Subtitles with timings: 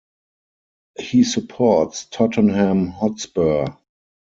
[0.97, 3.67] He supports Tottenham Hotspur.